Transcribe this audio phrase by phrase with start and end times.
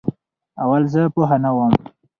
[0.63, 1.73] اول زه پوهه نه وم